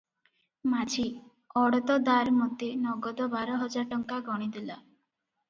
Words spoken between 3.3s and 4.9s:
ବାରହଜାର ଟଙ୍କା ଗଣିଦେଲା।